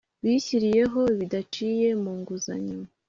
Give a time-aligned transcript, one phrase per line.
[0.23, 2.79] bishyiriyeho bidaciye mu nguzanyo